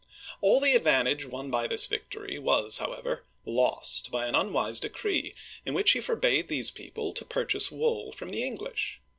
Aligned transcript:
All 0.41 0.59
the 0.59 0.73
advantage 0.73 1.25
won 1.27 1.51
by 1.51 1.67
this 1.67 1.85
victory 1.85 2.39
was, 2.39 2.79
however, 2.79 3.23
lost 3.45 4.09
by 4.09 4.25
an 4.25 4.33
unwise 4.33 4.79
decree, 4.79 5.35
in 5.63 5.75
which 5.75 5.91
he 5.91 5.99
forbade 5.99 6.47
these 6.47 6.71
people 6.71 7.13
to 7.13 7.23
purchase 7.23 7.69
wool 7.71 8.11
from 8.11 8.29
the 8.31 8.43
English. 8.43 8.99